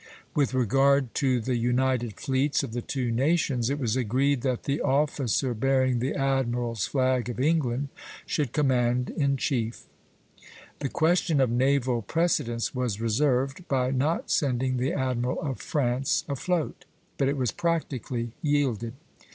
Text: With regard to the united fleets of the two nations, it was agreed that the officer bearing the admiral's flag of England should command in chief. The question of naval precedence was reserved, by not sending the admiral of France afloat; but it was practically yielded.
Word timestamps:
With 0.33 0.55
regard 0.55 1.13
to 1.21 1.39
the 1.39 1.55
united 1.57 2.19
fleets 2.19 2.63
of 2.63 2.73
the 2.73 2.81
two 2.81 3.11
nations, 3.11 3.69
it 3.69 3.77
was 3.77 3.95
agreed 3.95 4.41
that 4.41 4.63
the 4.63 4.81
officer 4.81 5.53
bearing 5.53 5.99
the 5.99 6.15
admiral's 6.15 6.87
flag 6.87 7.29
of 7.29 7.39
England 7.39 7.89
should 8.25 8.51
command 8.51 9.11
in 9.11 9.37
chief. 9.37 9.83
The 10.79 10.89
question 10.89 11.39
of 11.39 11.51
naval 11.51 12.01
precedence 12.01 12.73
was 12.73 12.99
reserved, 12.99 13.67
by 13.67 13.91
not 13.91 14.31
sending 14.31 14.77
the 14.77 14.91
admiral 14.93 15.39
of 15.39 15.59
France 15.61 16.25
afloat; 16.27 16.85
but 17.19 17.27
it 17.29 17.37
was 17.37 17.51
practically 17.51 18.31
yielded. 18.41 18.93